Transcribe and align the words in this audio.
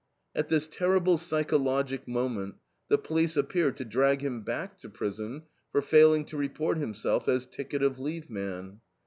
At 0.33 0.47
this 0.47 0.67
terrible 0.67 1.19
psychologic 1.19 2.07
moment 2.07 2.55
the 2.87 2.97
police 2.97 3.37
appear 3.37 3.71
to 3.73 3.85
drag 3.85 4.23
him 4.23 4.41
back 4.41 4.79
to 4.79 4.89
prison 4.89 5.43
for 5.71 5.83
failing 5.83 6.25
to 6.25 6.37
report 6.37 6.79
himself 6.79 7.27
as 7.29 7.45
ticket 7.45 7.83
of 7.83 7.99
leave 7.99 8.27
man. 8.27 8.79